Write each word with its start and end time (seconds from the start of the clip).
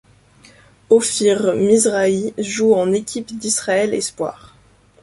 Ofir 0.89 1.53
Mizrahi 1.53 2.33
joue 2.39 2.73
en 2.73 2.91
équipe 2.91 3.37
d'Israël 3.37 3.93
espoirs. 3.93 4.55